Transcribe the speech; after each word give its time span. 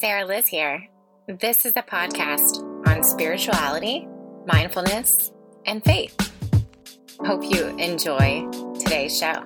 Sarah 0.00 0.24
Liz 0.24 0.46
here. 0.46 0.88
This 1.28 1.66
is 1.66 1.74
a 1.76 1.82
podcast 1.82 2.88
on 2.88 3.04
spirituality, 3.04 4.08
mindfulness, 4.46 5.30
and 5.66 5.84
faith. 5.84 6.16
Hope 7.20 7.44
you 7.44 7.66
enjoy 7.76 8.48
today's 8.78 9.18
show. 9.18 9.44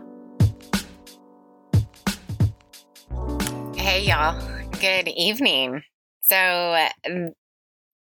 Hey, 3.74 4.04
y'all. 4.04 4.40
Good 4.80 5.08
evening. 5.08 5.82
So, 6.20 6.36
um, 6.36 7.32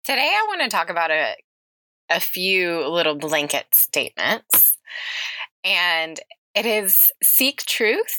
today 0.05 0.31
I 0.31 0.45
want 0.47 0.61
to 0.61 0.69
talk 0.69 0.91
about 0.91 1.11
a, 1.11 1.37
a 2.11 2.21
few 2.21 2.87
little 2.87 3.15
blanket 3.15 3.65
statements. 3.73 4.77
And 5.65 6.21
it 6.55 6.67
is 6.67 7.11
seek 7.23 7.65
truth, 7.65 8.19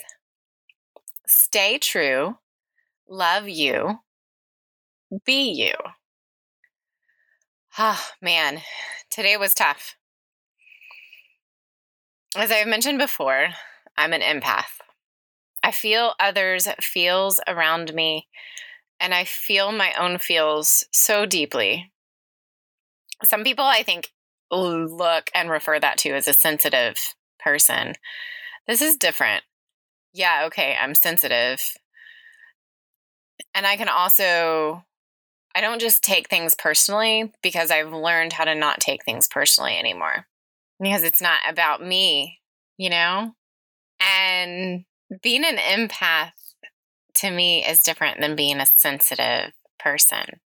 stay 1.27 1.77
true, 1.77 2.37
love 3.07 3.47
you, 3.47 3.99
be 5.25 5.51
you. 5.51 5.73
Oh, 7.77 8.03
man, 8.21 8.61
today 9.09 9.37
was 9.37 9.53
tough. 9.53 9.95
As 12.35 12.51
I've 12.51 12.67
mentioned 12.67 12.99
before, 12.99 13.49
I'm 13.97 14.13
an 14.13 14.21
empath. 14.21 14.81
I 15.63 15.71
feel 15.71 16.13
others' 16.19 16.67
feels 16.79 17.39
around 17.47 17.93
me, 17.93 18.27
and 18.99 19.13
I 19.13 19.23
feel 19.23 19.71
my 19.71 19.93
own 19.93 20.17
feels 20.17 20.85
so 20.91 21.25
deeply. 21.25 21.91
Some 23.23 23.43
people, 23.43 23.65
I 23.65 23.83
think, 23.83 24.11
look 24.51 25.29
and 25.33 25.49
refer 25.49 25.79
that 25.79 25.97
to 25.99 26.11
as 26.11 26.27
a 26.27 26.33
sensitive 26.33 27.15
person. 27.39 27.93
This 28.67 28.81
is 28.81 28.97
different. 28.97 29.43
Yeah, 30.13 30.43
okay, 30.47 30.77
I'm 30.79 30.95
sensitive. 30.95 31.63
And 33.53 33.65
I 33.65 33.77
can 33.77 33.89
also 33.89 34.83
I 35.57 35.61
don't 35.61 35.81
just 35.81 36.03
take 36.03 36.29
things 36.29 36.53
personally 36.53 37.33
because 37.41 37.71
I've 37.71 37.91
learned 37.91 38.33
how 38.33 38.43
to 38.43 38.53
not 38.53 38.79
take 38.79 39.03
things 39.03 39.27
personally 39.27 39.75
anymore. 39.75 40.27
Because 40.79 41.01
it's 41.01 41.19
not 41.19 41.39
about 41.49 41.83
me, 41.83 42.41
you 42.77 42.91
know? 42.91 43.33
And 43.99 44.85
being 45.23 45.43
an 45.43 45.57
empath 45.57 46.33
to 47.15 47.31
me 47.31 47.65
is 47.65 47.79
different 47.79 48.19
than 48.19 48.35
being 48.35 48.59
a 48.59 48.67
sensitive 48.67 49.51
person. 49.79 50.41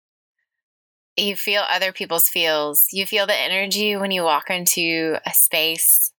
You 1.18 1.36
feel 1.36 1.64
other 1.70 1.92
people's 1.92 2.30
feels. 2.30 2.86
You 2.94 3.06
feel 3.06 3.28
the 3.28 3.38
energy 3.38 3.98
when 3.98 4.12
you 4.12 4.24
walk 4.24 4.50
into 4.50 5.18
a 5.26 5.34
space. 5.34 6.14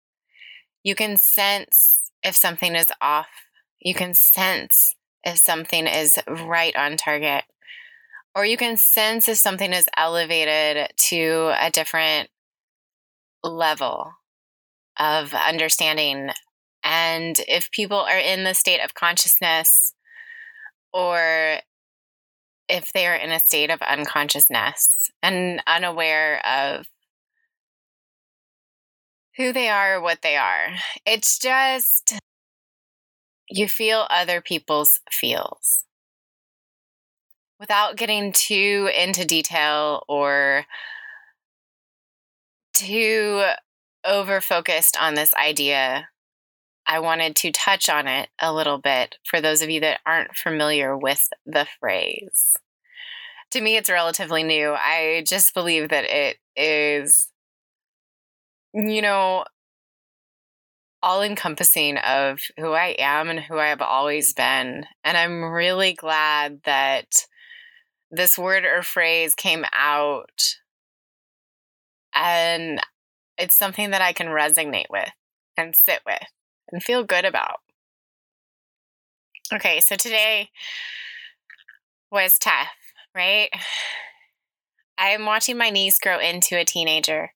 You 0.83 0.93
can 0.93 1.17
sense 1.17 2.11
if 2.21 2.35
something 2.35 2.75
is 2.75 2.91
off. 3.01 3.29
You 3.79 3.95
can 3.95 4.13
sense 4.13 4.93
if 5.23 5.39
something 5.39 5.87
is 5.87 6.19
right 6.27 6.75
on 6.75 6.95
target 6.95 7.45
or 8.35 8.45
you 8.45 8.57
can 8.57 8.77
sense 8.77 9.27
if 9.29 9.37
something 9.37 9.71
is 9.73 9.87
elevated 9.95 10.91
to 11.09 11.53
a 11.59 11.69
different 11.69 12.29
level 13.43 14.11
of 14.97 15.33
understanding 15.33 16.29
and 16.83 17.39
if 17.47 17.71
people 17.71 17.97
are 17.97 18.17
in 18.17 18.43
the 18.43 18.53
state 18.53 18.79
of 18.79 18.93
consciousness 18.93 19.93
or 20.91 21.57
if 22.69 22.91
they 22.93 23.07
are 23.07 23.15
in 23.15 23.31
a 23.31 23.39
state 23.39 23.69
of 23.69 23.81
unconsciousness 23.81 25.11
and 25.21 25.61
unaware 25.67 26.45
of 26.45 26.87
who 29.37 29.51
they 29.51 29.69
are 29.69 29.95
or 29.97 30.01
what 30.01 30.21
they 30.21 30.35
are. 30.35 30.69
It's 31.05 31.39
just 31.39 32.19
you 33.49 33.67
feel 33.67 34.07
other 34.09 34.41
people's 34.41 34.99
feels 35.11 35.85
without 37.63 37.95
getting 37.95 38.33
too 38.33 38.89
into 38.93 39.23
detail 39.23 40.03
or 40.09 40.65
too 42.73 43.41
over 44.05 44.41
focused 44.41 44.97
on 44.99 45.13
this 45.13 45.33
idea, 45.35 46.09
I 46.85 46.99
wanted 46.99 47.37
to 47.37 47.53
touch 47.53 47.87
on 47.87 48.05
it 48.05 48.27
a 48.41 48.53
little 48.53 48.79
bit 48.79 49.15
for 49.23 49.39
those 49.39 49.61
of 49.61 49.69
you 49.69 49.79
that 49.79 50.01
aren't 50.05 50.35
familiar 50.35 50.97
with 50.97 51.25
the 51.45 51.65
phrase. 51.79 52.57
To 53.51 53.61
me, 53.61 53.77
it's 53.77 53.89
relatively 53.89 54.43
new. 54.43 54.73
I 54.73 55.23
just 55.25 55.53
believe 55.53 55.87
that 55.87 56.03
it 56.03 56.39
is, 56.57 57.29
you 58.73 59.01
know, 59.01 59.45
all 61.01 61.21
encompassing 61.21 61.95
of 61.97 62.39
who 62.59 62.73
I 62.73 62.97
am 62.99 63.29
and 63.29 63.39
who 63.39 63.57
I 63.57 63.67
have 63.67 63.81
always 63.81 64.33
been. 64.33 64.85
And 65.05 65.17
I'm 65.17 65.45
really 65.45 65.93
glad 65.93 66.59
that 66.65 67.07
this 68.13 68.37
word 68.37 68.63
or 68.63 68.83
phrase 68.83 69.33
came 69.33 69.65
out 69.73 70.57
and 72.13 72.79
it's 73.39 73.57
something 73.57 73.89
that 73.89 74.01
I 74.01 74.13
can 74.13 74.27
resonate 74.27 74.85
with 74.89 75.09
and 75.57 75.75
sit 75.75 76.01
with 76.05 76.21
and 76.71 76.83
feel 76.83 77.03
good 77.03 77.25
about. 77.25 77.57
Okay, 79.51 79.79
so 79.79 79.95
today 79.95 80.49
was 82.11 82.37
tough, 82.37 82.67
right? 83.15 83.49
I'm 84.97 85.25
watching 85.25 85.57
my 85.57 85.71
niece 85.71 85.99
grow 85.99 86.19
into 86.19 86.55
a 86.55 86.63
teenager. 86.63 87.31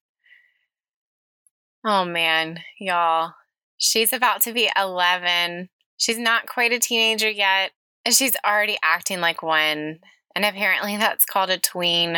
Oh 1.84 2.04
man, 2.04 2.60
y'all. 2.78 3.32
She's 3.78 4.12
about 4.12 4.42
to 4.42 4.52
be 4.52 4.70
11. 4.76 5.68
She's 5.96 6.18
not 6.18 6.46
quite 6.46 6.72
a 6.72 6.78
teenager 6.78 7.30
yet, 7.30 7.72
and 8.04 8.14
she's 8.14 8.36
already 8.46 8.78
acting 8.82 9.20
like 9.20 9.42
one. 9.42 9.98
And 10.34 10.44
apparently 10.44 10.96
that's 10.96 11.24
called 11.24 11.50
a 11.50 11.58
tween. 11.58 12.16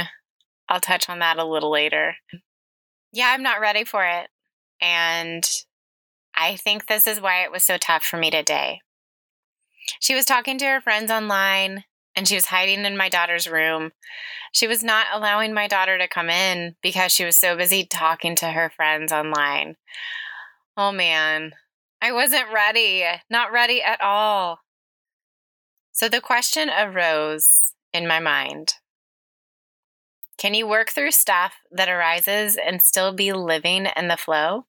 I'll 0.69 0.81
touch 0.81 1.09
on 1.09 1.19
that 1.21 1.39
a 1.39 1.45
little 1.45 1.71
later. 1.71 2.15
Yeah, 3.13 3.31
I'm 3.33 3.43
not 3.43 3.61
ready 3.61 3.85
for 3.85 4.05
it. 4.05 4.29
And 4.81 5.49
I 6.35 6.57
think 6.57 6.87
this 6.87 7.07
is 7.07 7.21
why 7.21 7.43
it 7.43 7.53
was 7.53 7.65
so 7.65 7.77
tough 7.77 8.05
for 8.05 8.17
me 8.17 8.31
today. 8.31 8.81
She 10.01 10.15
was 10.15 10.25
talking 10.25 10.59
to 10.59 10.67
her 10.67 10.81
friends 10.81 11.11
online 11.11 11.85
and 12.15 12.27
she 12.27 12.35
was 12.35 12.47
hiding 12.47 12.85
in 12.85 12.97
my 12.97 13.09
daughter's 13.09 13.49
room. 13.49 13.93
She 14.53 14.67
was 14.67 14.83
not 14.83 15.07
allowing 15.13 15.55
my 15.55 15.69
daughter 15.69 15.99
to 15.99 16.09
come 16.09 16.31
in 16.31 16.77
because 16.83 17.13
she 17.13 17.25
was 17.25 17.37
so 17.37 17.57
busy 17.57 17.85
talking 17.85 18.35
to 18.37 18.47
her 18.47 18.71
friends 18.71 19.13
online. 19.13 19.77
Oh 20.77 20.93
man, 20.93 21.53
I 22.01 22.13
wasn't 22.13 22.53
ready, 22.53 23.05
not 23.29 23.53
ready 23.53 23.83
at 23.83 24.01
all. 24.01 24.61
So 25.93 26.09
the 26.09 26.21
question 26.21 26.71
arose 26.71 27.61
in 27.93 28.07
my 28.07 28.21
mind. 28.21 28.75
Can 30.39 30.55
you 30.55 30.67
work 30.67 30.91
through 30.91 31.11
stuff 31.11 31.55
that 31.71 31.89
arises 31.89 32.57
and 32.57 32.81
still 32.81 33.13
be 33.13 33.33
living 33.33 33.87
in 33.97 34.09
the 34.09 34.17
flow? 34.17 34.65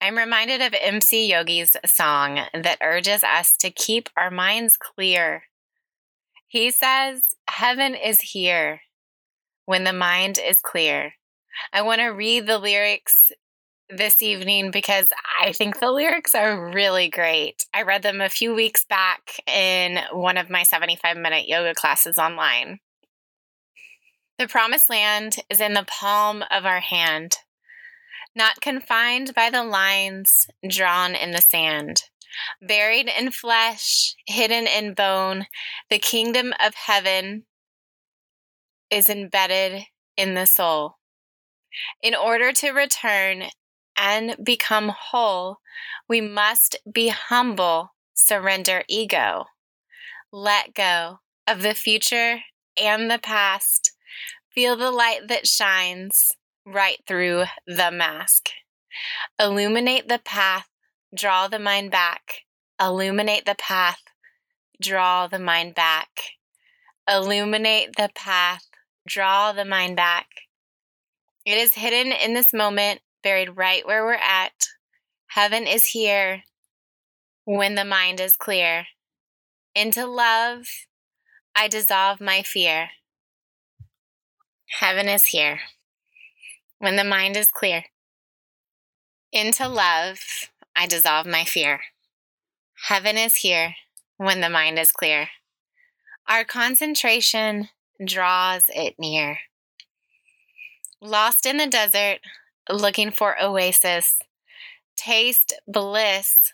I'm 0.00 0.18
reminded 0.18 0.60
of 0.60 0.74
MC 0.78 1.26
Yogi's 1.30 1.74
song 1.86 2.40
that 2.52 2.78
urges 2.82 3.24
us 3.24 3.56
to 3.60 3.70
keep 3.70 4.10
our 4.16 4.30
minds 4.30 4.76
clear. 4.76 5.44
He 6.48 6.70
says, 6.70 7.22
Heaven 7.48 7.94
is 7.94 8.20
here 8.20 8.82
when 9.64 9.84
the 9.84 9.92
mind 9.92 10.38
is 10.38 10.60
clear. 10.60 11.14
I 11.72 11.80
want 11.80 12.00
to 12.02 12.08
read 12.08 12.46
the 12.46 12.58
lyrics 12.58 13.32
this 13.88 14.20
evening 14.20 14.70
because 14.70 15.06
I 15.40 15.52
think 15.52 15.78
the 15.78 15.90
lyrics 15.90 16.34
are 16.34 16.72
really 16.72 17.08
great. 17.08 17.64
I 17.72 17.82
read 17.82 18.02
them 18.02 18.20
a 18.20 18.28
few 18.28 18.54
weeks 18.54 18.84
back 18.84 19.40
in 19.46 19.98
one 20.12 20.36
of 20.36 20.50
my 20.50 20.62
75 20.62 21.16
minute 21.16 21.48
yoga 21.48 21.74
classes 21.74 22.18
online. 22.18 22.80
The 24.38 24.48
promised 24.48 24.90
land 24.90 25.36
is 25.48 25.60
in 25.60 25.74
the 25.74 25.86
palm 25.88 26.44
of 26.50 26.66
our 26.66 26.80
hand, 26.80 27.36
not 28.34 28.60
confined 28.60 29.34
by 29.34 29.50
the 29.50 29.64
lines 29.64 30.46
drawn 30.68 31.14
in 31.14 31.30
the 31.30 31.40
sand. 31.40 32.02
Buried 32.60 33.08
in 33.18 33.30
flesh, 33.30 34.14
hidden 34.26 34.66
in 34.66 34.92
bone, 34.92 35.46
the 35.88 35.98
kingdom 35.98 36.52
of 36.62 36.74
heaven 36.74 37.44
is 38.90 39.08
embedded 39.08 39.84
in 40.16 40.34
the 40.34 40.44
soul. 40.44 40.96
In 42.02 42.14
order 42.14 42.52
to 42.52 42.70
return 42.72 43.44
and 43.96 44.36
become 44.42 44.92
whole, 44.96 45.58
we 46.08 46.20
must 46.20 46.76
be 46.90 47.08
humble, 47.08 47.92
surrender 48.14 48.82
ego, 48.88 49.46
let 50.32 50.74
go 50.74 51.20
of 51.46 51.62
the 51.62 51.74
future 51.74 52.40
and 52.80 53.10
the 53.10 53.18
past, 53.18 53.92
feel 54.50 54.76
the 54.76 54.90
light 54.90 55.28
that 55.28 55.46
shines 55.46 56.32
right 56.64 56.98
through 57.06 57.44
the 57.66 57.90
mask. 57.90 58.50
Illuminate 59.38 60.08
the 60.08 60.18
path, 60.18 60.68
draw 61.14 61.48
the 61.48 61.58
mind 61.58 61.90
back. 61.90 62.42
Illuminate 62.80 63.46
the 63.46 63.54
path, 63.54 64.02
draw 64.80 65.26
the 65.26 65.38
mind 65.38 65.74
back. 65.74 66.08
Illuminate 67.08 67.96
the 67.96 68.10
path, 68.14 68.66
draw 69.06 69.52
the 69.52 69.64
mind 69.64 69.96
back. 69.96 70.26
It 71.44 71.58
is 71.58 71.74
hidden 71.74 72.10
in 72.12 72.34
this 72.34 72.52
moment 72.52 73.00
buried 73.26 73.56
right 73.56 73.84
where 73.84 74.04
we're 74.04 74.12
at. 74.12 74.68
Heaven 75.30 75.66
is 75.66 75.86
here 75.86 76.44
when 77.44 77.74
the 77.74 77.84
mind 77.84 78.20
is 78.20 78.36
clear. 78.36 78.86
Into 79.74 80.06
love, 80.06 80.68
I 81.52 81.66
dissolve 81.66 82.20
my 82.20 82.42
fear. 82.42 82.90
Heaven 84.78 85.08
is 85.08 85.24
here 85.24 85.58
when 86.78 86.94
the 86.94 87.02
mind 87.02 87.36
is 87.36 87.50
clear. 87.50 87.86
Into 89.32 89.66
love, 89.66 90.20
I 90.76 90.86
dissolve 90.86 91.26
my 91.26 91.42
fear. 91.42 91.80
Heaven 92.86 93.16
is 93.16 93.34
here 93.34 93.74
when 94.18 94.40
the 94.40 94.48
mind 94.48 94.78
is 94.78 94.92
clear. 94.92 95.30
Our 96.28 96.44
concentration 96.44 97.70
draws 98.04 98.66
it 98.68 98.94
near. 99.00 99.38
Lost 101.00 101.44
in 101.44 101.56
the 101.56 101.66
desert, 101.66 102.20
looking 102.70 103.10
for 103.10 103.40
oasis, 103.42 104.18
taste 104.96 105.54
bliss, 105.66 106.52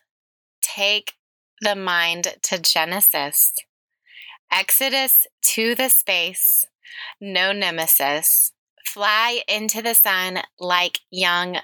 take 0.61 1.12
the 1.61 1.75
mind 1.76 2.37
to 2.43 2.59
Genesis. 2.59 3.53
Exodus 4.50 5.26
to 5.43 5.75
the 5.75 5.88
space, 5.88 6.67
no 7.20 7.53
nemesis. 7.53 8.53
Fly 8.85 9.43
into 9.49 9.81
the 9.81 9.94
sun 9.94 10.41
like 10.59 11.00
young 11.11 11.59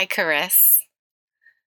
Icarus. 0.00 0.86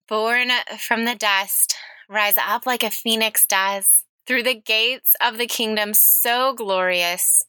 Born 0.07 0.49
from 0.79 1.05
the 1.05 1.15
dust, 1.15 1.75
rise 2.09 2.37
up 2.37 2.65
like 2.65 2.83
a 2.83 2.89
phoenix 2.89 3.45
does 3.45 4.03
through 4.25 4.43
the 4.43 4.55
gates 4.55 5.15
of 5.21 5.37
the 5.37 5.47
kingdom 5.47 5.93
so 5.93 6.53
glorious, 6.53 7.45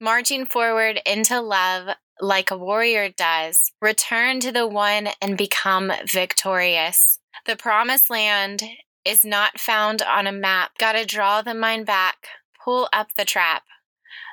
marching 0.00 0.46
forward 0.46 1.00
into 1.04 1.40
love 1.40 1.96
like 2.20 2.50
a 2.50 2.56
warrior 2.58 3.08
does, 3.08 3.72
return 3.80 4.40
to 4.40 4.52
the 4.52 4.66
one 4.66 5.08
and 5.20 5.36
become 5.36 5.92
victorious. 6.10 7.18
The 7.46 7.56
promised 7.56 8.10
land 8.10 8.62
is 9.04 9.24
not 9.24 9.58
found 9.58 10.02
on 10.02 10.26
a 10.26 10.32
map. 10.32 10.72
Gotta 10.78 11.04
draw 11.04 11.42
the 11.42 11.54
mind 11.54 11.86
back, 11.86 12.26
pull 12.62 12.88
up 12.92 13.08
the 13.16 13.24
trap, 13.24 13.62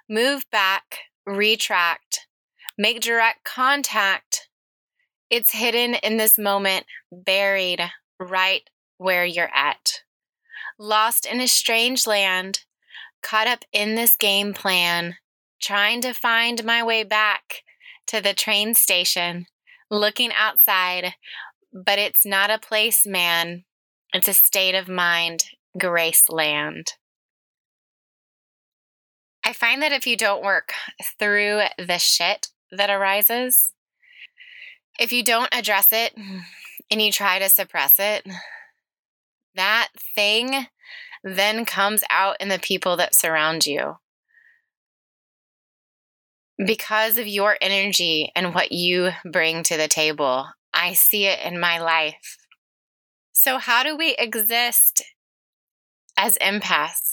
move 0.09 0.45
back, 0.51 0.99
retract, 1.25 2.27
make 2.77 2.99
direct 2.99 3.43
contact. 3.43 4.49
It's 5.29 5.51
hidden 5.51 5.95
in 5.95 6.17
this 6.17 6.37
moment, 6.37 6.85
buried 7.11 7.81
right 8.19 8.63
where 8.97 9.25
you're 9.25 9.51
at 9.53 10.01
lost 10.77 11.25
in 11.25 11.41
a 11.41 11.47
strange 11.47 12.05
land, 12.05 12.63
caught 13.21 13.47
up 13.47 13.65
in 13.71 13.95
this 13.95 14.15
game 14.15 14.53
plan, 14.53 15.15
trying 15.61 16.01
to 16.01 16.13
find 16.13 16.63
my 16.63 16.83
way 16.83 17.03
back 17.03 17.63
to 18.07 18.21
the 18.21 18.33
train 18.33 18.73
station, 18.73 19.45
looking 19.89 20.31
outside, 20.37 21.13
but 21.73 21.99
it's 21.99 22.25
not 22.25 22.49
a 22.49 22.59
place, 22.59 23.05
man. 23.05 23.63
It's 24.13 24.27
a 24.27 24.33
state 24.33 24.75
of 24.75 24.87
mind, 24.87 25.43
Graceland. 25.77 26.91
I 29.43 29.53
find 29.53 29.81
that 29.81 29.91
if 29.91 30.05
you 30.05 30.17
don't 30.17 30.43
work 30.43 30.73
through 31.19 31.61
the 31.77 31.97
shit 31.97 32.47
that 32.71 32.89
arises, 32.89 33.73
if 34.99 35.13
you 35.13 35.23
don't 35.23 35.53
address 35.53 35.89
it 35.91 36.13
and 36.89 37.01
you 37.01 37.11
try 37.11 37.39
to 37.39 37.49
suppress 37.49 37.99
it, 37.99 38.27
that 39.55 39.89
thing 40.15 40.67
then 41.23 41.65
comes 41.65 42.03
out 42.09 42.37
in 42.39 42.49
the 42.49 42.59
people 42.59 42.97
that 42.97 43.15
surround 43.15 43.65
you. 43.65 43.97
Because 46.65 47.17
of 47.17 47.27
your 47.27 47.57
energy 47.61 48.31
and 48.35 48.53
what 48.53 48.71
you 48.71 49.11
bring 49.23 49.63
to 49.63 49.77
the 49.77 49.87
table, 49.87 50.47
I 50.73 50.93
see 50.93 51.25
it 51.25 51.39
in 51.45 51.59
my 51.59 51.79
life. 51.79 52.37
So, 53.31 53.59
how 53.59 53.83
do 53.83 53.95
we 53.95 54.15
exist 54.15 55.03
as 56.17 56.37
empaths? 56.39 57.11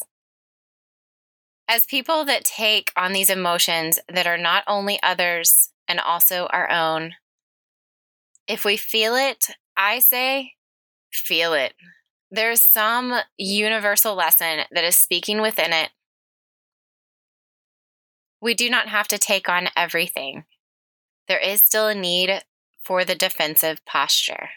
As 1.69 1.85
people 1.85 2.25
that 2.25 2.45
take 2.45 2.91
on 2.97 3.13
these 3.13 3.29
emotions 3.29 3.99
that 4.09 4.27
are 4.27 4.39
not 4.39 4.65
only 4.67 4.99
others 5.03 5.71
and 5.89 6.01
also 6.01 6.47
our 6.47 6.71
own. 6.71 7.15
If 8.47 8.65
we 8.65 8.77
feel 8.77 9.15
it, 9.15 9.49
I 9.77 9.99
say, 9.99 10.53
feel 11.13 11.53
it. 11.53 11.75
There's 12.31 12.61
some 12.61 13.21
universal 13.39 14.15
lesson 14.15 14.61
that 14.71 14.85
is 14.85 14.97
speaking 14.97 15.41
within 15.41 15.73
it. 15.73 15.91
We 18.45 18.53
do 18.53 18.69
not 18.69 18.89
have 18.89 19.09
to 19.09 19.17
take 19.17 19.49
on 19.49 19.71
everything. 19.75 20.45
There 21.29 21.39
is 21.39 21.63
still 21.63 21.89
a 21.89 21.95
need 21.95 22.43
for 22.85 23.03
the 23.03 23.15
defensive 23.15 23.83
posture. 23.87 24.51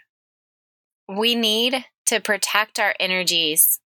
We 1.08 1.36
need 1.36 1.86
to 2.08 2.20
protect 2.20 2.80
our 2.80 2.96
energies, 3.00 3.80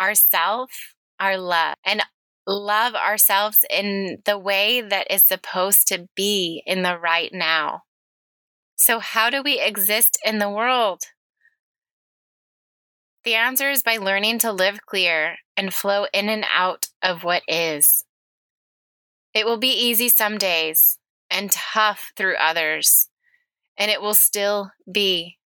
ourself, 0.00 0.94
our 1.18 1.36
love, 1.36 1.74
and 1.84 2.04
love 2.46 2.94
ourselves 2.94 3.64
in 3.68 4.18
the 4.24 4.38
way 4.38 4.80
that 4.80 5.10
is 5.10 5.26
supposed 5.26 5.88
to 5.88 6.06
be 6.14 6.62
in 6.64 6.82
the 6.84 6.96
right 6.96 7.30
now. 7.34 7.82
So, 8.76 9.00
how 9.00 9.28
do 9.28 9.42
we 9.42 9.60
exist 9.60 10.20
in 10.24 10.38
the 10.38 10.48
world? 10.48 11.00
The 13.24 13.34
answer 13.34 13.72
is 13.72 13.82
by 13.82 13.96
learning 13.96 14.38
to 14.38 14.52
live 14.52 14.86
clear 14.86 15.38
and 15.56 15.74
flow 15.74 16.06
in 16.12 16.28
and 16.28 16.44
out 16.48 16.86
of 17.02 17.24
what 17.24 17.42
is. 17.48 18.04
It 19.38 19.46
will 19.46 19.56
be 19.56 19.68
easy 19.68 20.08
some 20.08 20.36
days 20.36 20.98
and 21.30 21.52
tough 21.52 22.10
through 22.16 22.34
others, 22.38 23.08
and 23.76 23.88
it 23.88 24.02
will 24.02 24.14
still 24.14 24.72
be. 24.90 25.38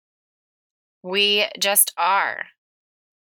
We 1.02 1.48
just 1.58 1.92
are. 1.98 2.44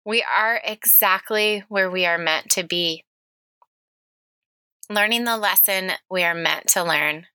We 0.05 0.23
are 0.23 0.61
exactly 0.63 1.65
where 1.69 1.91
we 1.91 2.07
are 2.07 2.17
meant 2.17 2.49
to 2.51 2.63
be. 2.63 3.03
Learning 4.89 5.25
the 5.25 5.37
lesson 5.37 5.95
we 6.09 6.23
are 6.23 6.33
meant 6.33 6.69
to 6.69 6.85
learn. 6.85 7.27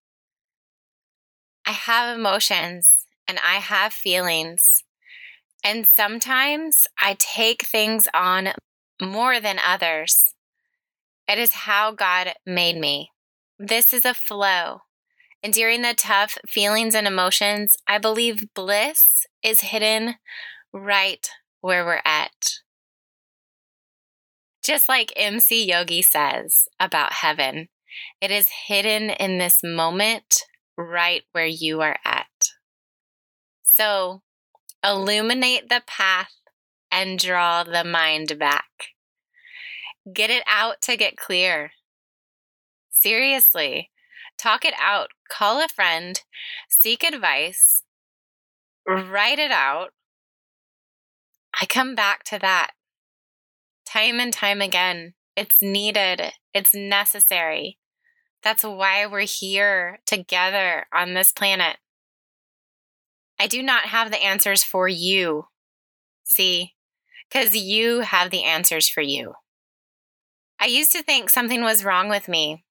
I 1.66 1.72
have 1.72 2.18
emotions 2.18 3.08
and 3.28 3.40
I 3.46 3.56
have 3.56 3.92
feelings. 3.92 4.72
And 5.66 5.86
sometimes 5.86 6.88
I 6.98 7.18
take 7.20 7.66
things 7.66 8.08
on 8.14 8.54
more 9.02 9.42
than 9.42 9.60
others. 9.60 10.34
It 11.28 11.38
is 11.38 11.52
how 11.52 11.92
God 11.92 12.30
made 12.46 12.78
me. 12.78 13.12
This 13.60 13.94
is 13.94 14.06
a 14.06 14.14
flow. 14.14 14.82
And 15.44 15.54
during 15.54 15.82
the 15.82 15.94
tough 15.94 16.38
feelings 16.48 16.96
and 16.96 17.08
emotions, 17.08 17.76
I 17.88 17.98
believe 17.98 18.54
bliss 18.54 19.26
is 19.44 19.62
hidden 19.62 20.16
right 20.74 21.28
where 21.62 21.86
we're 21.86 22.02
at. 22.06 22.60
Just 24.64 24.90
like 24.90 25.14
MC 25.16 25.66
Yogi 25.66 26.02
says 26.02 26.68
about 26.80 27.14
heaven, 27.14 27.70
it 28.20 28.32
is 28.32 28.50
hidden 28.68 29.10
in 29.12 29.38
this 29.38 29.60
moment 29.64 30.44
right 30.78 31.24
where 31.32 31.46
you 31.46 31.82
are 31.82 31.98
at. 32.04 32.28
So 33.64 34.22
illuminate 34.84 35.70
the 35.70 35.82
path, 35.86 36.32
and 36.92 37.20
draw 37.20 37.64
the 37.64 37.84
mind 37.84 38.38
back. 38.40 38.94
Get 40.12 40.30
it 40.30 40.44
out 40.48 40.82
to 40.84 40.96
get 40.96 41.18
clear. 41.18 41.72
Seriously, 43.00 43.92
talk 44.38 44.66
it 44.66 44.74
out. 44.80 45.10
Call 45.30 45.62
a 45.64 45.68
friend, 45.68 46.22
seek 46.70 47.04
advice, 47.04 47.84
write 48.88 49.40
it 49.40 49.52
out. 49.52 49.90
I 51.60 51.66
come 51.66 51.96
back 51.96 52.24
to 52.26 52.40
that 52.40 52.72
time 53.86 54.20
and 54.20 54.34
time 54.34 54.62
again. 54.62 55.14
It's 55.36 55.62
needed, 55.62 56.34
it's 56.54 56.74
necessary. 56.74 57.78
That's 58.44 58.64
why 58.64 59.06
we're 59.06 59.22
here 59.22 60.00
together 60.06 60.86
on 60.94 61.14
this 61.14 61.32
planet. 61.32 61.78
I 63.40 63.48
do 63.48 63.62
not 63.62 63.86
have 63.86 64.10
the 64.10 64.24
answers 64.24 64.64
for 64.64 64.88
you. 64.88 65.46
See, 66.24 66.74
because 67.30 67.56
you 67.56 68.02
have 68.02 68.32
the 68.32 68.44
answers 68.44 68.90
for 68.90 69.02
you. 69.02 69.34
I 70.60 70.66
used 70.66 70.92
to 70.94 71.04
think 71.04 71.30
something 71.30 71.62
was 71.64 71.86
wrong 71.86 72.10
with 72.10 72.28
me. 72.28 72.64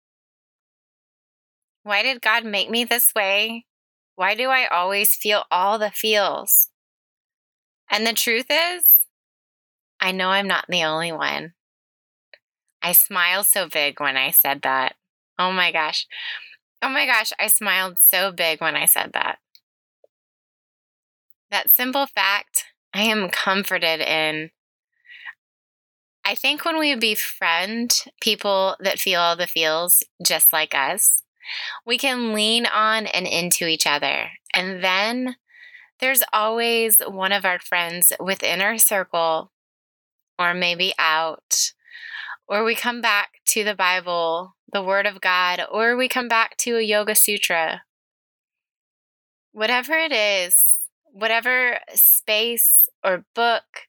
Why 1.86 2.02
did 2.02 2.20
God 2.20 2.44
make 2.44 2.68
me 2.68 2.82
this 2.82 3.12
way? 3.14 3.64
Why 4.16 4.34
do 4.34 4.48
I 4.48 4.66
always 4.66 5.14
feel 5.14 5.44
all 5.52 5.78
the 5.78 5.92
feels? 5.92 6.70
And 7.88 8.04
the 8.04 8.12
truth 8.12 8.46
is, 8.50 8.96
I 10.00 10.10
know 10.10 10.30
I'm 10.30 10.48
not 10.48 10.64
the 10.68 10.82
only 10.82 11.12
one. 11.12 11.52
I 12.82 12.90
smiled 12.90 13.46
so 13.46 13.68
big 13.68 14.00
when 14.00 14.16
I 14.16 14.32
said 14.32 14.62
that. 14.62 14.96
Oh 15.38 15.52
my 15.52 15.70
gosh. 15.70 16.08
Oh 16.82 16.88
my 16.88 17.06
gosh, 17.06 17.32
I 17.38 17.46
smiled 17.46 17.98
so 18.00 18.32
big 18.32 18.60
when 18.60 18.74
I 18.74 18.86
said 18.86 19.12
that. 19.14 19.38
That 21.52 21.70
simple 21.70 22.08
fact 22.08 22.64
I 22.92 23.02
am 23.02 23.28
comforted 23.28 24.00
in. 24.00 24.50
I 26.24 26.34
think 26.34 26.64
when 26.64 26.80
we 26.80 26.96
befriend 26.96 28.06
people 28.20 28.74
that 28.80 28.98
feel 28.98 29.20
all 29.20 29.36
the 29.36 29.46
feels 29.46 30.02
just 30.20 30.52
like 30.52 30.74
us, 30.74 31.22
we 31.84 31.98
can 31.98 32.32
lean 32.32 32.66
on 32.66 33.06
and 33.06 33.26
into 33.26 33.66
each 33.66 33.86
other. 33.86 34.30
And 34.54 34.82
then 34.82 35.36
there's 36.00 36.22
always 36.32 36.96
one 37.06 37.32
of 37.32 37.44
our 37.44 37.58
friends 37.58 38.12
within 38.20 38.60
our 38.60 38.78
circle, 38.78 39.52
or 40.38 40.52
maybe 40.52 40.92
out, 40.98 41.72
or 42.46 42.64
we 42.64 42.74
come 42.74 43.00
back 43.00 43.30
to 43.46 43.64
the 43.64 43.74
Bible, 43.74 44.56
the 44.72 44.82
Word 44.82 45.06
of 45.06 45.20
God, 45.20 45.60
or 45.70 45.96
we 45.96 46.08
come 46.08 46.28
back 46.28 46.56
to 46.58 46.76
a 46.76 46.82
Yoga 46.82 47.14
Sutra. 47.14 47.82
Whatever 49.52 49.94
it 49.94 50.12
is, 50.12 50.74
whatever 51.12 51.78
space 51.94 52.82
or 53.02 53.24
book 53.34 53.86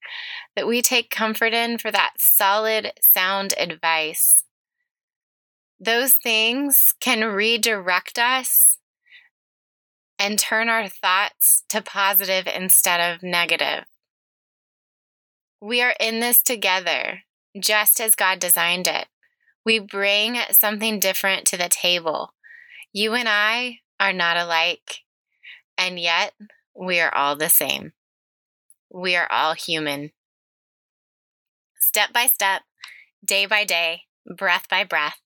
that 0.56 0.68
we 0.68 0.82
take 0.82 1.10
comfort 1.10 1.54
in 1.54 1.78
for 1.78 1.92
that 1.92 2.14
solid, 2.18 2.94
sound 3.02 3.54
advice, 3.58 4.46
those 5.80 6.16
things 6.16 6.94
can 7.00 7.24
redirect 7.24 8.18
us 8.18 8.78
and 10.20 10.40
turn 10.40 10.70
our 10.70 10.90
thoughts 10.90 11.64
to 11.70 11.82
positive 11.82 12.48
instead 12.48 13.00
of 13.00 13.22
negative. 13.22 13.86
We 15.62 15.82
are 15.82 15.96
in 16.00 16.20
this 16.20 16.42
together, 16.42 17.24
just 17.60 18.00
as 18.00 18.16
God 18.16 18.40
designed 18.40 18.88
it. 18.88 19.08
We 19.66 19.80
bring 19.80 20.38
something 20.52 21.00
different 21.00 21.46
to 21.48 21.58
the 21.58 21.70
table. 21.70 22.34
You 22.94 23.14
and 23.14 23.28
I 23.28 23.80
are 24.00 24.14
not 24.14 24.38
alike, 24.38 25.04
and 25.78 26.00
yet 26.00 26.34
we 26.76 27.00
are 27.00 27.14
all 27.14 27.36
the 27.36 27.50
same. 27.50 27.94
We 28.92 29.16
are 29.16 29.32
all 29.32 29.54
human. 29.54 30.12
Step 31.80 32.14
by 32.14 32.28
step, 32.28 32.64
day 33.26 33.46
by 33.46 33.66
day, 33.66 34.04
breath 34.26 34.68
by 34.70 34.84
breath, 34.84 35.18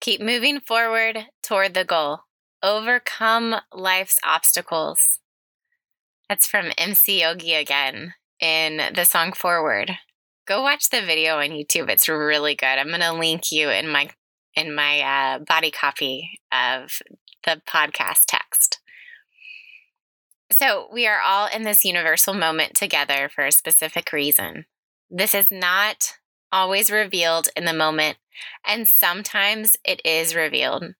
keep 0.00 0.20
moving 0.20 0.60
forward 0.60 1.26
toward 1.42 1.74
the 1.74 1.84
goal. 1.84 2.20
Overcome 2.62 3.56
life's 3.72 4.18
obstacles. 4.24 5.20
That's 6.28 6.46
from 6.46 6.72
MC 6.78 7.22
Yogi 7.22 7.54
again 7.54 8.14
in 8.40 8.80
the 8.94 9.04
song 9.04 9.32
Forward. 9.32 9.92
Go 10.46 10.62
watch 10.62 10.90
the 10.90 11.00
video 11.00 11.38
on 11.38 11.50
YouTube. 11.50 11.88
It's 11.88 12.08
really 12.08 12.54
good. 12.54 12.66
I'm 12.66 12.88
going 12.88 13.00
to 13.00 13.12
link 13.12 13.52
you 13.52 13.68
in 13.70 13.88
my 13.88 14.10
in 14.56 14.74
my 14.74 15.00
uh, 15.00 15.38
body 15.38 15.70
copy 15.70 16.40
of 16.50 16.98
the 17.44 17.62
podcast 17.68 18.22
text. 18.26 18.80
So, 20.52 20.88
we 20.92 21.06
are 21.06 21.20
all 21.20 21.46
in 21.46 21.62
this 21.62 21.84
universal 21.84 22.34
moment 22.34 22.74
together 22.74 23.30
for 23.32 23.44
a 23.44 23.52
specific 23.52 24.12
reason. 24.12 24.64
This 25.08 25.34
is 25.34 25.46
not 25.52 26.14
always 26.52 26.90
revealed 26.90 27.48
in 27.56 27.64
the 27.64 27.72
moment, 27.72 28.18
and 28.66 28.88
sometimes 28.88 29.72
it 29.84 30.00
is 30.04 30.34
revealed. 30.34 30.94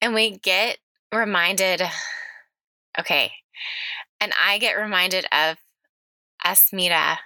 And 0.00 0.14
we 0.14 0.38
get 0.38 0.78
reminded, 1.12 1.82
okay, 2.98 3.32
and 4.20 4.32
I 4.40 4.58
get 4.58 4.74
reminded 4.74 5.26
of 5.32 5.58
Asmita, 6.44 7.18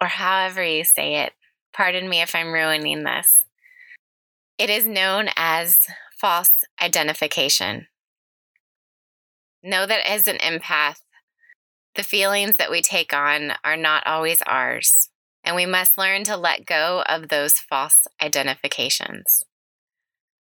or 0.00 0.08
however 0.08 0.64
you 0.64 0.84
say 0.84 1.16
it. 1.16 1.32
Pardon 1.72 2.08
me 2.08 2.20
if 2.20 2.34
I'm 2.34 2.52
ruining 2.52 3.04
this. 3.04 3.44
It 4.58 4.70
is 4.70 4.86
known 4.86 5.28
as 5.36 5.78
false 6.18 6.64
identification. 6.82 7.86
Know 9.62 9.86
that 9.86 10.08
as 10.08 10.26
an 10.26 10.38
empath, 10.38 11.00
the 11.94 12.02
feelings 12.02 12.56
that 12.56 12.70
we 12.70 12.82
take 12.82 13.12
on 13.12 13.52
are 13.62 13.76
not 13.76 14.06
always 14.06 14.42
ours, 14.46 15.09
and 15.44 15.56
we 15.56 15.66
must 15.66 15.98
learn 15.98 16.24
to 16.24 16.36
let 16.36 16.66
go 16.66 17.02
of 17.08 17.28
those 17.28 17.54
false 17.54 18.06
identifications. 18.22 19.44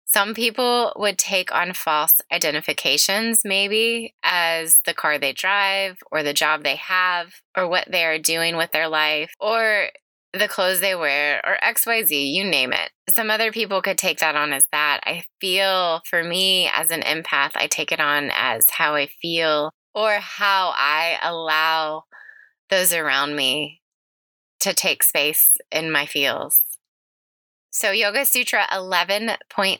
Some 0.05 0.33
people 0.33 0.93
would 0.95 1.17
take 1.17 1.53
on 1.53 1.73
false 1.73 2.21
identifications, 2.31 3.41
maybe 3.43 4.15
as 4.23 4.79
the 4.85 4.93
car 4.93 5.19
they 5.19 5.33
drive, 5.33 5.99
or 6.11 6.23
the 6.23 6.33
job 6.33 6.63
they 6.63 6.77
have, 6.77 7.33
or 7.57 7.67
what 7.67 7.91
they 7.91 8.05
are 8.05 8.17
doing 8.17 8.55
with 8.55 8.71
their 8.71 8.87
life, 8.87 9.33
or 9.39 9.89
the 10.33 10.47
clothes 10.47 10.79
they 10.79 10.95
wear, 10.95 11.41
or 11.45 11.57
XYZ, 11.61 12.09
you 12.09 12.45
name 12.45 12.71
it. 12.71 12.91
Some 13.09 13.29
other 13.29 13.51
people 13.51 13.81
could 13.81 13.97
take 13.97 14.19
that 14.19 14.35
on 14.35 14.53
as 14.53 14.65
that. 14.71 15.01
I 15.03 15.25
feel 15.41 16.01
for 16.09 16.23
me 16.23 16.69
as 16.73 16.89
an 16.89 17.01
empath, 17.01 17.51
I 17.55 17.67
take 17.67 17.91
it 17.91 17.99
on 17.99 18.31
as 18.33 18.65
how 18.69 18.95
I 18.95 19.07
feel 19.21 19.71
or 19.93 20.13
how 20.13 20.73
I 20.75 21.17
allow 21.21 22.03
those 22.69 22.93
around 22.93 23.35
me 23.35 23.81
to 24.59 24.73
take 24.73 25.03
space 25.03 25.57
in 25.71 25.91
my 25.91 26.05
feels. 26.05 26.61
So, 27.69 27.91
Yoga 27.91 28.25
Sutra 28.25 28.65
11.6 28.71 29.79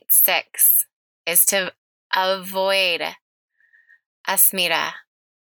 is 1.26 1.46
to 1.46 1.74
avoid 2.16 3.02
asmita, 4.28 4.92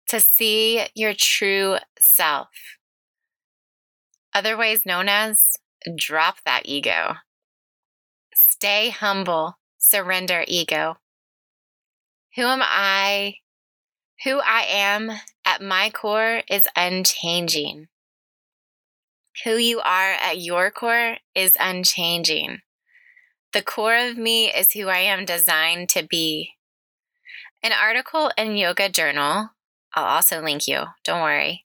to 0.08 0.20
see 0.20 0.86
your 0.94 1.14
true 1.14 1.78
self, 1.98 2.48
otherwise 4.32 4.86
known 4.86 5.08
as 5.08 5.50
drop 5.96 6.36
that 6.44 6.62
ego. 6.64 7.16
Stay 8.34 8.90
humble, 8.90 9.58
surrender 9.78 10.44
ego. 10.46 10.98
Who 12.36 12.42
am 12.42 12.60
I? 12.62 13.36
Who 14.24 14.40
I 14.40 14.64
am 14.68 15.10
at 15.44 15.62
my 15.62 15.90
core 15.90 16.42
is 16.48 16.64
unchanging. 16.76 17.88
Who 19.44 19.56
you 19.56 19.78
are 19.80 20.12
at 20.12 20.40
your 20.40 20.70
core 20.70 21.18
is 21.34 21.56
unchanging. 21.60 22.62
The 23.52 23.62
core 23.62 23.96
of 23.96 24.18
me 24.18 24.52
is 24.52 24.72
who 24.72 24.88
I 24.88 24.98
am 24.98 25.24
designed 25.24 25.88
to 25.90 26.02
be. 26.02 26.54
An 27.62 27.72
article 27.72 28.32
in 28.36 28.56
Yoga 28.56 28.88
Journal, 28.88 29.50
I'll 29.94 30.04
also 30.04 30.42
link 30.42 30.66
you, 30.66 30.86
don't 31.04 31.22
worry, 31.22 31.64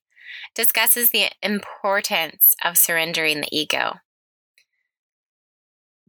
discusses 0.54 1.10
the 1.10 1.30
importance 1.42 2.54
of 2.64 2.78
surrendering 2.78 3.40
the 3.40 3.48
ego. 3.50 3.94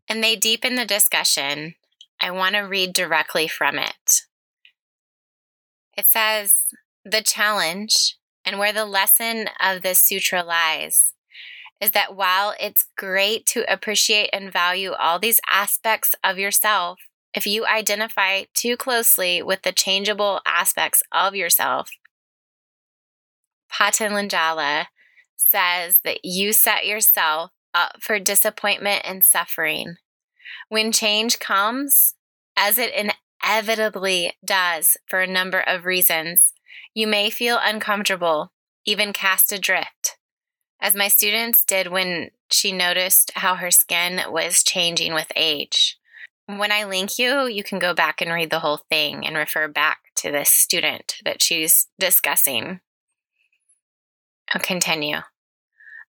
And 0.07 0.23
they 0.23 0.35
deepen 0.35 0.75
the 0.75 0.85
discussion. 0.85 1.75
I 2.21 2.29
want 2.29 2.53
to 2.55 2.61
read 2.61 2.93
directly 2.93 3.47
from 3.47 3.79
it. 3.79 4.21
It 5.97 6.05
says, 6.05 6.53
The 7.03 7.21
challenge 7.21 8.17
and 8.45 8.59
where 8.59 8.73
the 8.73 8.85
lesson 8.85 9.49
of 9.59 9.81
this 9.81 9.99
sutra 9.99 10.43
lies 10.43 11.14
is 11.85 11.91
that 11.91 12.15
while 12.15 12.55
it's 12.59 12.87
great 12.97 13.45
to 13.45 13.71
appreciate 13.71 14.31
and 14.33 14.51
value 14.51 14.93
all 14.93 15.19
these 15.19 15.39
aspects 15.47 16.15
of 16.23 16.39
yourself, 16.39 16.99
if 17.35 17.45
you 17.45 17.63
identify 17.67 18.45
too 18.55 18.75
closely 18.75 19.43
with 19.43 19.61
the 19.61 19.71
changeable 19.71 20.41
aspects 20.47 21.03
of 21.11 21.35
yourself, 21.35 21.91
Patanjali 23.69 24.87
says 25.35 25.97
that 26.03 26.25
you 26.25 26.53
set 26.53 26.87
yourself 26.87 27.51
up 27.75 28.01
for 28.01 28.19
disappointment 28.19 29.03
and 29.05 29.23
suffering. 29.23 29.97
When 30.69 30.91
change 30.91 31.37
comes, 31.37 32.15
as 32.57 32.79
it 32.79 32.91
inevitably 33.43 34.33
does 34.43 34.97
for 35.05 35.21
a 35.21 35.27
number 35.27 35.59
of 35.59 35.85
reasons, 35.85 36.53
you 36.95 37.05
may 37.05 37.29
feel 37.29 37.59
uncomfortable, 37.61 38.53
even 38.85 39.13
cast 39.13 39.51
adrift 39.51 40.14
as 40.81 40.95
my 40.95 41.07
students 41.07 41.63
did 41.63 41.87
when 41.87 42.31
she 42.51 42.71
noticed 42.71 43.31
how 43.35 43.55
her 43.55 43.71
skin 43.71 44.21
was 44.29 44.63
changing 44.63 45.13
with 45.13 45.31
age. 45.35 45.97
When 46.47 46.71
I 46.71 46.83
link 46.83 47.17
you, 47.17 47.47
you 47.47 47.63
can 47.63 47.79
go 47.79 47.93
back 47.93 48.21
and 48.21 48.31
read 48.31 48.51
the 48.51 48.59
whole 48.59 48.81
thing 48.89 49.25
and 49.25 49.35
refer 49.35 49.67
back 49.67 49.99
to 50.17 50.31
this 50.31 50.49
student 50.49 51.15
that 51.25 51.41
she's 51.41 51.87
discussing. 51.97 52.81
I'll 54.53 54.61
continue. 54.61 55.17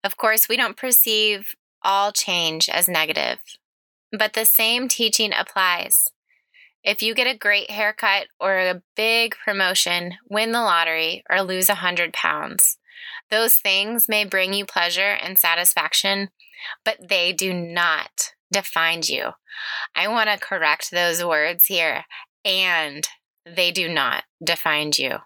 Of 0.02 0.16
course, 0.16 0.48
we 0.48 0.56
don't 0.56 0.76
perceive 0.76 1.54
all 1.82 2.10
change 2.10 2.68
as 2.68 2.88
negative, 2.88 3.38
but 4.10 4.32
the 4.32 4.44
same 4.44 4.88
teaching 4.88 5.32
applies. 5.32 6.08
If 6.82 7.02
you 7.02 7.14
get 7.14 7.32
a 7.32 7.38
great 7.38 7.70
haircut 7.70 8.26
or 8.38 8.58
a 8.58 8.82
big 8.96 9.36
promotion, 9.42 10.14
win 10.28 10.52
the 10.52 10.60
lottery, 10.60 11.24
or 11.30 11.40
lose 11.40 11.68
a 11.68 11.72
100 11.72 12.12
pounds, 12.12 12.76
those 13.30 13.54
things 13.54 14.08
may 14.08 14.24
bring 14.24 14.52
you 14.54 14.64
pleasure 14.64 15.00
and 15.22 15.38
satisfaction, 15.38 16.30
but 16.84 17.08
they 17.08 17.32
do 17.32 17.52
not 17.52 18.32
define 18.52 19.02
you. 19.04 19.32
I 19.94 20.08
want 20.08 20.30
to 20.30 20.38
correct 20.38 20.90
those 20.90 21.24
words 21.24 21.66
here. 21.66 22.04
And 22.44 23.06
they 23.46 23.70
do 23.70 23.88
not 23.88 24.24
define 24.42 24.92
you. 24.96 25.18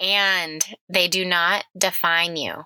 And 0.00 0.64
they 0.88 1.08
do 1.08 1.24
not 1.24 1.64
define 1.76 2.36
you. 2.36 2.64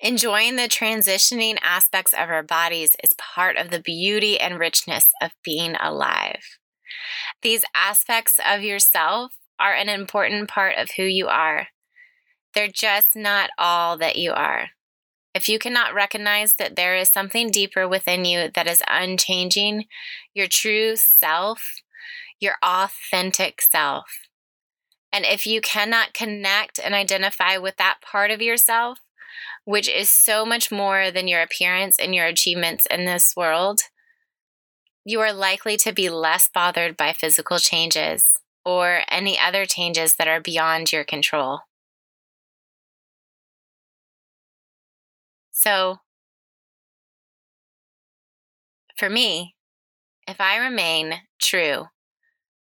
Enjoying 0.00 0.56
the 0.56 0.68
transitioning 0.68 1.56
aspects 1.62 2.12
of 2.12 2.28
our 2.28 2.42
bodies 2.42 2.90
is 3.02 3.14
part 3.16 3.56
of 3.56 3.70
the 3.70 3.80
beauty 3.80 4.38
and 4.38 4.58
richness 4.58 5.08
of 5.22 5.30
being 5.42 5.74
alive. 5.76 6.42
These 7.42 7.64
aspects 7.74 8.38
of 8.46 8.62
yourself 8.62 9.32
are 9.58 9.74
an 9.74 9.88
important 9.88 10.48
part 10.48 10.76
of 10.76 10.90
who 10.96 11.04
you 11.04 11.26
are. 11.28 11.68
They're 12.54 12.68
just 12.68 13.14
not 13.14 13.50
all 13.58 13.96
that 13.98 14.16
you 14.16 14.32
are. 14.32 14.70
If 15.34 15.48
you 15.48 15.58
cannot 15.58 15.94
recognize 15.94 16.54
that 16.54 16.76
there 16.76 16.96
is 16.96 17.10
something 17.10 17.50
deeper 17.50 17.86
within 17.86 18.24
you 18.24 18.50
that 18.54 18.66
is 18.66 18.82
unchanging, 18.88 19.84
your 20.32 20.46
true 20.46 20.96
self, 20.96 21.62
your 22.40 22.54
authentic 22.62 23.60
self, 23.60 24.06
and 25.12 25.24
if 25.24 25.46
you 25.46 25.60
cannot 25.60 26.14
connect 26.14 26.78
and 26.78 26.94
identify 26.94 27.56
with 27.56 27.76
that 27.76 27.98
part 28.02 28.30
of 28.30 28.42
yourself, 28.42 28.98
which 29.64 29.88
is 29.88 30.10
so 30.10 30.44
much 30.44 30.70
more 30.70 31.10
than 31.10 31.28
your 31.28 31.40
appearance 31.42 31.98
and 31.98 32.14
your 32.14 32.26
achievements 32.26 32.86
in 32.90 33.04
this 33.04 33.34
world, 33.36 33.80
you 35.04 35.20
are 35.20 35.32
likely 35.32 35.76
to 35.78 35.92
be 35.92 36.10
less 36.10 36.50
bothered 36.52 36.96
by 36.96 37.12
physical 37.12 37.58
changes 37.58 38.32
or 38.66 39.02
any 39.08 39.38
other 39.38 39.64
changes 39.64 40.16
that 40.16 40.26
are 40.26 40.40
beyond 40.40 40.92
your 40.92 41.04
control. 41.04 41.60
So, 45.52 46.00
for 48.98 49.08
me, 49.08 49.54
if 50.26 50.40
I 50.40 50.56
remain 50.56 51.14
true, 51.40 51.84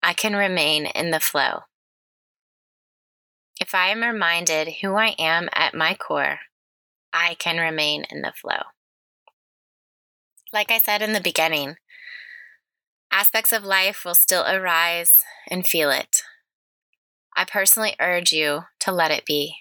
I 0.04 0.14
can 0.14 0.36
remain 0.36 0.88
in 0.88 1.12
the 1.12 1.22
flow. 1.22 1.62
If 3.62 3.74
I 3.74 3.88
am 3.88 4.04
reminded 4.04 4.76
who 4.82 4.96
I 4.96 5.16
am 5.18 5.48
at 5.56 5.74
my 5.74 5.96
core, 5.96 6.40
I 7.14 7.36
can 7.36 7.58
remain 7.58 8.04
in 8.10 8.22
the 8.22 8.34
flow. 8.34 8.64
Like 10.52 10.70
I 10.70 10.80
said 10.80 11.02
in 11.02 11.14
the 11.14 11.22
beginning, 11.22 11.78
aspects 13.14 13.54
of 13.54 13.64
life 13.64 14.04
will 14.04 14.16
still 14.16 14.44
arise 14.44 15.22
and 15.50 15.68
feel 15.68 15.92
it. 15.92 16.24
I 17.38 17.46
personally 17.46 17.96
urge 18.02 18.32
you 18.32 18.64
to 18.80 18.92
let 18.92 19.12
it 19.12 19.26
be. 19.26 19.56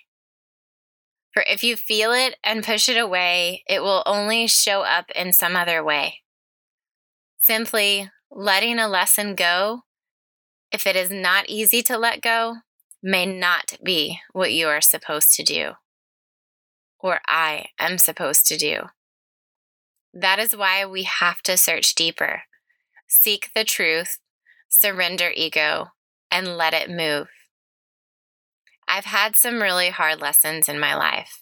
For 1.33 1.45
if 1.47 1.63
you 1.63 1.77
feel 1.77 2.13
it 2.13 2.37
and 2.43 2.65
push 2.65 2.89
it 2.89 2.97
away, 2.97 3.63
it 3.69 3.83
will 3.83 4.03
only 4.07 4.47
show 4.47 4.83
up 4.83 5.11
in 5.15 5.33
some 5.33 5.55
other 5.55 5.85
way. 5.85 6.21
Simply 7.39 8.11
letting 8.31 8.79
a 8.79 8.89
lesson 8.89 9.35
go, 9.35 9.83
if 10.71 10.87
it 10.87 10.97
is 10.97 11.11
not 11.11 11.49
easy 11.49 11.83
to 11.83 11.99
let 11.99 12.23
go, 12.23 12.57
may 13.03 13.27
not 13.27 13.79
be 13.85 14.21
what 14.33 14.53
you 14.53 14.69
are 14.69 14.81
supposed 14.81 15.35
to 15.35 15.43
do, 15.43 15.73
or 16.99 17.21
I 17.27 17.67
am 17.79 17.99
supposed 17.99 18.47
to 18.47 18.57
do. 18.57 18.85
That 20.15 20.39
is 20.39 20.57
why 20.57 20.87
we 20.87 21.03
have 21.03 21.43
to 21.43 21.57
search 21.57 21.95
deeper, 21.95 22.43
seek 23.13 23.51
the 23.55 23.65
truth, 23.65 24.19
surrender 24.69 25.31
ego, 25.37 25.89
and 26.31 26.57
let 26.57 26.73
it 26.73 26.89
move. 26.89 27.29
I've 28.89 29.05
had 29.05 29.37
some 29.37 29.63
really 29.63 29.91
hard 29.91 30.21
lessons 30.21 30.69
in 30.69 30.81
my 30.81 30.95
life, 30.95 31.41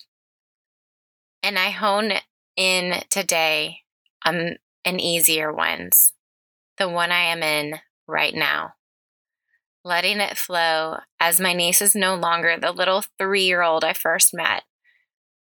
and 1.43 1.59
I 1.59 1.71
hone 1.71 2.12
in 2.57 3.03
today 3.09 3.79
um, 4.27 4.37
on 4.37 4.57
and 4.85 5.00
easier 5.00 5.53
ones, 5.53 6.12
the 6.79 6.89
one 6.89 7.12
I 7.12 7.25
am 7.25 7.43
in 7.43 7.81
right 8.09 8.35
now. 8.35 8.73
Letting 9.85 10.21
it 10.21 10.39
flow 10.39 10.99
as 11.21 11.41
my 11.41 11.53
niece 11.53 11.81
is 11.81 11.95
no 11.95 12.15
longer 12.15 12.57
the 12.59 12.73
little 12.73 13.05
three 13.19 13.45
year 13.45 13.62
old 13.62 13.85
I 13.85 13.93
first 13.93 14.35
met. 14.35 14.65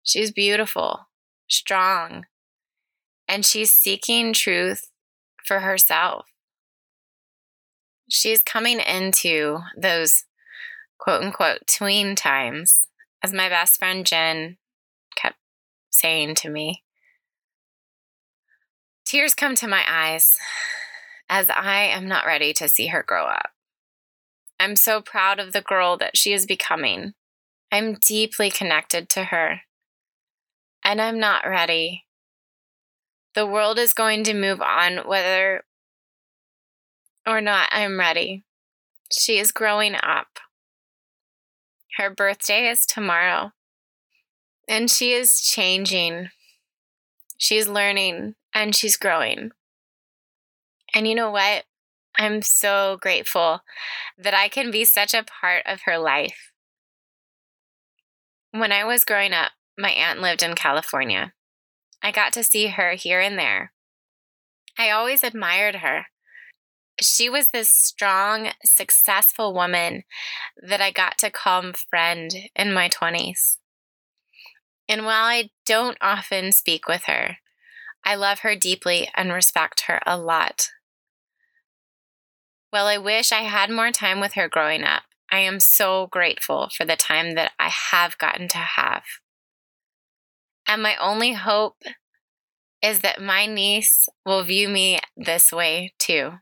She's 0.04 0.32
beautiful, 0.32 1.08
strong, 1.48 2.26
and 3.28 3.46
she's 3.46 3.72
seeking 3.72 4.34
truth 4.34 4.84
for 5.46 5.60
herself. 5.60 6.26
She's 8.10 8.44
coming 8.44 8.80
into 8.80 9.60
those 9.78 10.26
quote 10.98 11.24
unquote 11.24 11.68
tween 11.68 12.16
times, 12.16 12.88
as 13.22 13.34
my 13.34 13.50
best 13.50 13.80
friend 13.80 14.06
Jen 14.06 14.58
kept 15.16 15.38
saying 15.90 16.36
to 16.36 16.50
me. 16.50 16.84
Tears 19.06 19.34
come 19.34 19.56
to 19.56 19.68
my 19.68 19.84
eyes 19.88 20.38
as 21.30 21.50
I 21.50 21.84
am 21.84 22.08
not 22.08 22.26
ready 22.26 22.54
to 22.54 22.70
see 22.70 22.88
her 22.88 23.04
grow 23.04 23.26
up. 23.26 23.52
I'm 24.60 24.76
so 24.76 25.02
proud 25.02 25.40
of 25.40 25.52
the 25.52 25.62
girl 25.62 25.98
that 25.98 26.16
she 26.16 26.34
is 26.34 26.46
becoming. 26.46 27.14
I'm 27.72 27.96
deeply 27.96 28.50
connected 28.50 29.10
to 29.10 29.26
her. 29.26 29.62
And 30.84 31.02
I'm 31.02 31.20
not 31.20 31.48
ready. 31.48 32.06
The 33.36 33.48
world 33.48 33.80
is 33.80 33.94
going 33.94 34.24
to 34.26 34.34
move 34.34 34.62
on 34.62 35.08
whether 35.08 35.64
or 37.26 37.42
not 37.42 37.70
I'm 37.72 38.00
ready. 38.00 38.44
She 39.12 39.38
is 39.40 39.52
growing 39.52 39.96
up. 39.96 40.40
Her 41.98 42.10
birthday 42.10 42.68
is 42.68 42.86
tomorrow. 42.86 43.52
And 44.68 44.90
she 44.90 45.14
is 45.14 45.42
changing. 45.42 46.30
She's 47.38 47.68
learning 47.68 48.36
and 48.54 48.76
she's 48.76 48.98
growing. 48.98 49.52
And 50.94 51.08
you 51.08 51.16
know 51.16 51.32
what? 51.32 51.64
I'm 52.18 52.44
so 52.44 52.98
grateful 53.02 53.62
that 54.18 54.36
I 54.36 54.48
can 54.48 54.70
be 54.70 54.86
such 54.86 55.14
a 55.14 55.24
part 55.24 55.64
of 55.66 55.82
her 55.86 55.98
life. 55.98 56.52
When 58.52 58.72
I 58.72 58.84
was 58.84 59.04
growing 59.04 59.34
up, 59.34 59.52
my 59.78 59.90
aunt 59.90 60.22
lived 60.22 60.44
in 60.44 60.54
California. 60.54 61.34
I 62.04 62.12
got 62.12 62.34
to 62.34 62.44
see 62.44 62.68
her 62.68 62.92
here 62.92 63.22
and 63.22 63.40
there. 63.40 63.72
I 64.78 64.90
always 64.90 65.24
admired 65.24 65.76
her. 65.76 66.08
She 67.00 67.30
was 67.30 67.50
this 67.50 67.70
strong, 67.70 68.50
successful 68.64 69.54
woman 69.54 70.04
that 70.62 70.82
I 70.82 70.92
got 70.92 71.18
to 71.20 71.32
call 71.32 71.72
friend 71.90 72.30
in 72.56 72.74
my 72.74 72.90
20s. 72.90 73.58
And 74.90 75.06
while 75.06 75.26
I 75.26 75.50
don't 75.66 75.98
often 76.02 76.52
speak 76.52 76.88
with 76.88 77.06
her, 77.06 77.38
I 78.04 78.16
love 78.16 78.40
her 78.40 78.56
deeply 78.56 79.10
and 79.16 79.32
respect 79.32 79.82
her 79.88 80.02
a 80.06 80.18
lot. 80.18 80.70
While 82.70 82.88
I 82.88 82.98
wish 82.98 83.32
I 83.32 83.44
had 83.44 83.70
more 83.70 83.92
time 83.92 84.20
with 84.20 84.34
her 84.34 84.50
growing 84.50 84.84
up, 84.84 85.04
I 85.32 85.40
am 85.40 85.60
so 85.60 86.08
grateful 86.08 86.70
for 86.76 86.86
the 86.86 86.96
time 86.96 87.36
that 87.36 87.54
I 87.58 87.70
have 87.70 88.18
gotten 88.18 88.48
to 88.50 88.58
have. 88.58 89.04
And 90.74 90.82
my 90.82 90.96
only 90.96 91.34
hope 91.34 91.84
is 92.82 93.02
that 93.02 93.22
my 93.22 93.46
niece 93.46 94.10
will 94.26 94.44
view 94.44 94.68
me 94.68 95.00
this 95.16 95.52
way 95.52 95.94
too. 96.00 96.40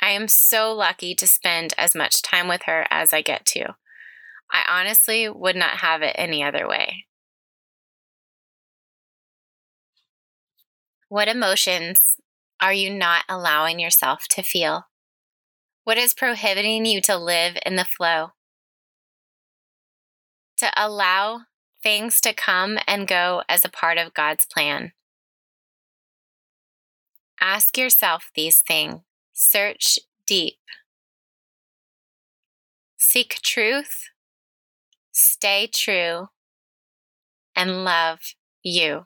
I 0.00 0.12
am 0.12 0.28
so 0.28 0.72
lucky 0.72 1.14
to 1.16 1.26
spend 1.26 1.74
as 1.76 1.94
much 1.94 2.22
time 2.22 2.48
with 2.48 2.62
her 2.62 2.86
as 2.90 3.12
I 3.12 3.20
get 3.20 3.44
to. 3.48 3.74
I 4.50 4.64
honestly 4.66 5.28
would 5.28 5.56
not 5.56 5.80
have 5.80 6.00
it 6.00 6.16
any 6.16 6.42
other 6.42 6.66
way. 6.66 7.04
What 11.10 11.28
emotions 11.28 12.16
are 12.62 12.72
you 12.72 12.88
not 12.88 13.24
allowing 13.28 13.78
yourself 13.78 14.24
to 14.30 14.42
feel? 14.42 14.86
What 15.84 15.98
is 15.98 16.14
prohibiting 16.14 16.86
you 16.86 17.02
to 17.02 17.18
live 17.18 17.58
in 17.66 17.76
the 17.76 17.84
flow? 17.84 18.30
To 20.56 20.70
allow 20.74 21.42
things 21.82 22.20
to 22.20 22.32
come 22.32 22.78
and 22.86 23.08
go 23.08 23.42
as 23.48 23.64
a 23.64 23.70
part 23.70 23.98
of 23.98 24.14
God's 24.14 24.46
plan. 24.46 24.92
Ask 27.40 27.76
yourself 27.76 28.30
these 28.34 28.60
things. 28.60 29.00
Search 29.32 29.98
deep. 30.26 30.58
Seek 32.96 33.40
truth. 33.42 34.08
Stay 35.10 35.66
true. 35.66 36.28
And 37.56 37.84
love 37.84 38.20
you. 38.62 39.04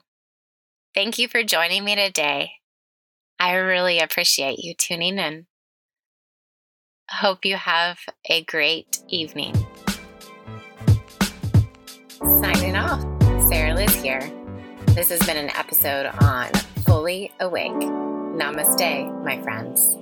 Thank 0.93 1.17
you 1.17 1.27
for 1.27 1.43
joining 1.43 1.83
me 1.83 1.95
today. 1.95 2.51
I 3.39 3.55
really 3.55 3.99
appreciate 3.99 4.59
you 4.59 4.73
tuning 4.73 5.17
in. 5.17 5.47
Hope 7.09 7.45
you 7.45 7.55
have 7.55 7.99
a 8.29 8.43
great 8.43 8.99
evening. 9.07 9.55
Off, 12.75 13.01
Sarah 13.49 13.73
Liz 13.73 13.95
here. 13.95 14.21
This 14.87 15.09
has 15.09 15.19
been 15.25 15.37
an 15.37 15.49
episode 15.51 16.07
on 16.21 16.51
Fully 16.85 17.31
Awake. 17.39 17.71
Namaste, 17.71 19.23
my 19.23 19.41
friends. 19.41 19.95